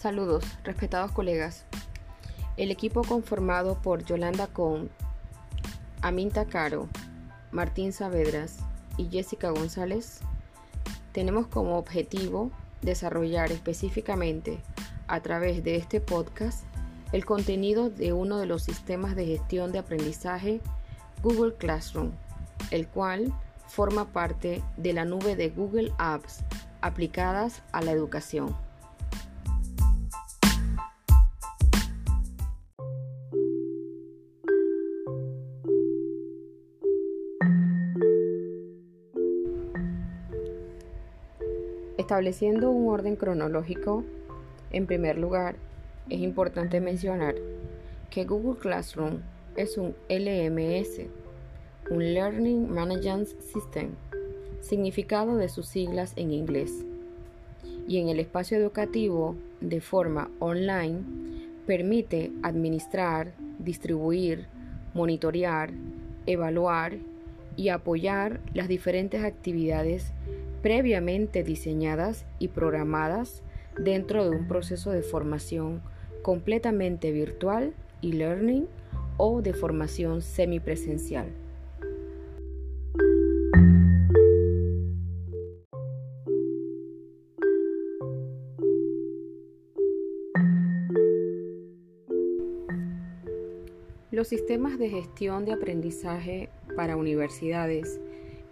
[0.00, 1.66] Saludos, respetados colegas.
[2.56, 4.88] El equipo conformado por Yolanda Cohn,
[6.00, 6.88] Aminta Caro,
[7.52, 8.60] Martín Saavedras
[8.96, 10.20] y Jessica González
[11.12, 12.50] tenemos como objetivo
[12.80, 14.58] desarrollar específicamente
[15.06, 16.64] a través de este podcast
[17.12, 20.62] el contenido de uno de los sistemas de gestión de aprendizaje
[21.22, 22.12] Google Classroom,
[22.70, 23.34] el cual
[23.68, 26.38] forma parte de la nube de Google Apps
[26.80, 28.69] aplicadas a la educación.
[42.00, 44.04] Estableciendo un orden cronológico,
[44.72, 45.56] en primer lugar,
[46.08, 47.34] es importante mencionar
[48.08, 49.18] que Google Classroom
[49.54, 51.02] es un LMS,
[51.90, 53.90] un Learning Management System,
[54.62, 56.72] significado de sus siglas en inglés.
[57.86, 61.02] Y en el espacio educativo, de forma online,
[61.66, 64.46] permite administrar, distribuir,
[64.94, 65.70] monitorear,
[66.24, 66.94] evaluar
[67.58, 70.14] y apoyar las diferentes actividades
[70.62, 73.42] previamente diseñadas y programadas
[73.78, 75.82] dentro de un proceso de formación
[76.22, 78.66] completamente virtual y learning
[79.16, 81.28] o de formación semipresencial.
[94.10, 98.00] Los sistemas de gestión de aprendizaje para universidades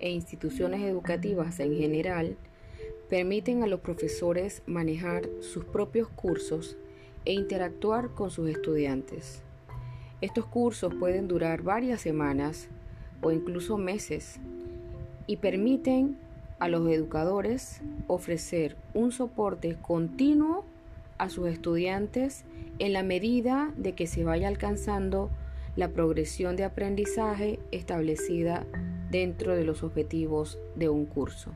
[0.00, 2.36] e instituciones educativas en general
[3.08, 6.76] permiten a los profesores manejar sus propios cursos
[7.24, 9.42] e interactuar con sus estudiantes.
[10.20, 12.68] Estos cursos pueden durar varias semanas
[13.22, 14.40] o incluso meses
[15.26, 16.18] y permiten
[16.58, 20.64] a los educadores ofrecer un soporte continuo
[21.18, 22.44] a sus estudiantes
[22.78, 25.30] en la medida de que se vaya alcanzando
[25.76, 28.66] la progresión de aprendizaje establecida
[29.10, 31.52] dentro de los objetivos de un curso.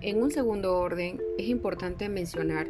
[0.00, 2.68] En un segundo orden, es importante mencionar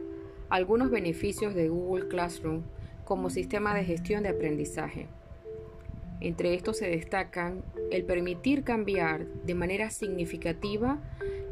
[0.50, 2.62] algunos beneficios de Google Classroom
[3.04, 5.08] como sistema de gestión de aprendizaje.
[6.20, 11.00] Entre estos se destacan el permitir cambiar de manera significativa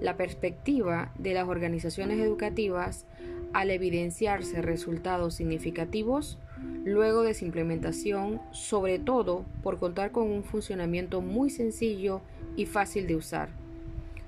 [0.02, 3.06] la perspectiva de las organizaciones educativas
[3.52, 6.38] al evidenciarse resultados significativos
[6.84, 12.20] luego de su implementación, sobre todo por contar con un funcionamiento muy sencillo
[12.56, 13.50] y fácil de usar,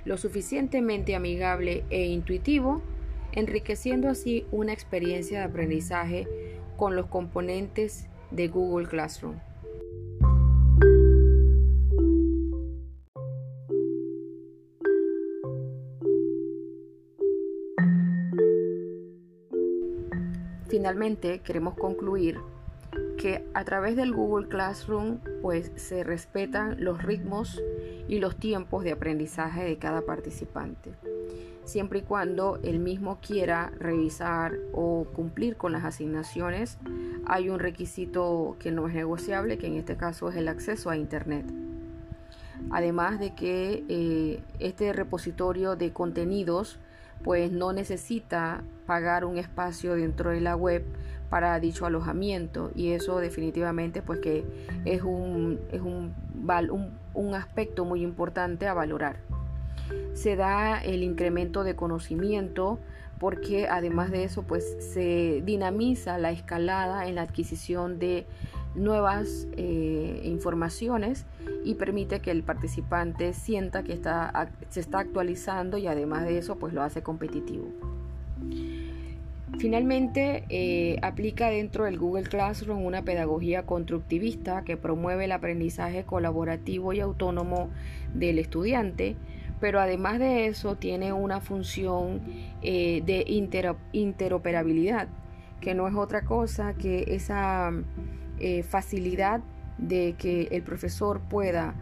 [0.04, 2.80] lo suficientemente amigable e intuitivo,
[3.32, 6.28] enriqueciendo así una experiencia de aprendizaje
[6.76, 9.36] con los componentes de Google Classroom.
[20.74, 22.40] Finalmente, queremos concluir
[23.16, 27.62] que a través del Google Classroom pues se respetan los ritmos
[28.08, 30.90] y los tiempos de aprendizaje de cada participante,
[31.64, 36.78] siempre y cuando el mismo quiera revisar o cumplir con las asignaciones,
[37.24, 40.96] hay un requisito que no es negociable, que en este caso es el acceso a
[40.96, 41.46] Internet.
[42.72, 46.80] Además de que eh, este repositorio de contenidos
[47.24, 50.84] pues no necesita pagar un espacio dentro de la web
[51.30, 54.44] para dicho alojamiento y eso definitivamente pues que
[54.84, 56.14] es un, es un,
[57.14, 59.16] un aspecto muy importante a valorar.
[60.12, 62.78] Se da el incremento de conocimiento
[63.18, 68.26] porque además de eso pues se dinamiza la escalada en la adquisición de
[68.74, 71.26] nuevas eh, informaciones
[71.64, 76.56] y permite que el participante sienta que está, se está actualizando y además de eso
[76.56, 77.68] pues lo hace competitivo.
[79.58, 86.92] Finalmente, eh, aplica dentro del Google Classroom una pedagogía constructivista que promueve el aprendizaje colaborativo
[86.92, 87.70] y autónomo
[88.14, 89.16] del estudiante,
[89.60, 92.20] pero además de eso tiene una función
[92.62, 93.24] eh, de
[93.92, 95.08] interoperabilidad,
[95.60, 97.72] que no es otra cosa que esa
[98.38, 99.40] eh, facilidad
[99.78, 101.74] de que el profesor pueda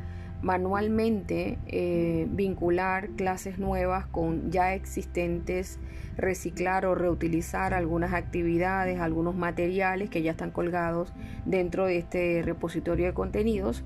[0.43, 5.79] manualmente eh, vincular clases nuevas con ya existentes,
[6.17, 11.13] reciclar o reutilizar algunas actividades, algunos materiales que ya están colgados
[11.45, 13.85] dentro de este repositorio de contenidos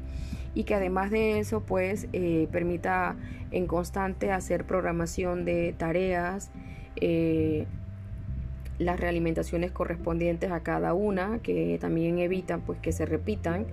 [0.55, 3.17] y que además de eso pues eh, permita
[3.51, 6.51] en constante hacer programación de tareas,
[8.79, 13.67] las realimentaciones correspondientes a cada una, que también evitan pues que se repitan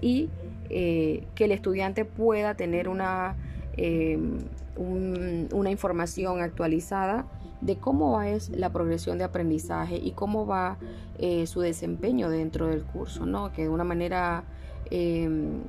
[0.00, 0.28] y
[0.70, 3.36] eh, que el estudiante pueda tener una,
[3.76, 4.38] em,
[4.76, 7.26] una información actualizada
[7.60, 10.76] de cómo va es la progresión de aprendizaje y cómo va
[11.18, 13.52] eh, su desempeño dentro del curso, ¿no?
[13.52, 14.44] que de una manera
[14.90, 15.62] em,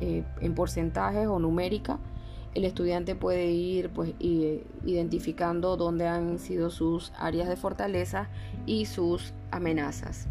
[0.00, 1.98] eh, en porcentajes o numérica
[2.56, 8.30] el estudiante puede ir pues, identificando dónde han sido sus áreas de fortaleza
[8.64, 10.26] y sus amenazas.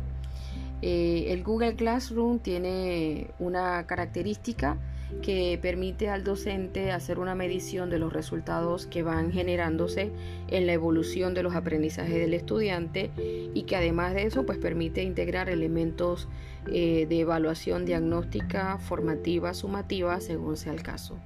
[0.82, 4.80] Eh, el Google Classroom tiene una característica
[5.22, 10.12] que permite al docente hacer una medición de los resultados que van generándose
[10.48, 13.12] en la evolución de los aprendizajes del estudiante
[13.54, 16.28] y que además de eso pues permite integrar elementos
[16.72, 21.18] eh, de evaluación diagnóstica, formativa, sumativa según sea el caso.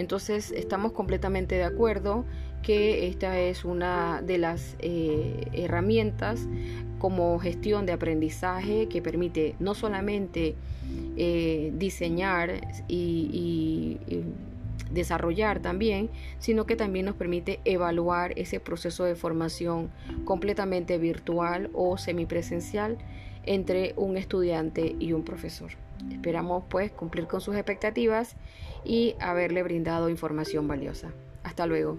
[0.00, 2.24] Entonces estamos completamente de acuerdo
[2.62, 6.48] que esta es una de las eh, herramientas
[6.98, 10.54] como gestión de aprendizaje que permite no solamente
[11.18, 13.98] eh, diseñar y,
[14.90, 16.08] desarrollar también,
[16.38, 19.90] sino que también nos permite evaluar ese proceso de formación
[20.24, 22.96] completamente virtual o semipresencial
[23.44, 25.70] entre un estudiante y un profesor.
[26.10, 28.36] Esperamos pues cumplir con sus expectativas
[28.84, 31.10] y haberle brindado información valiosa.
[31.42, 31.98] Hasta luego.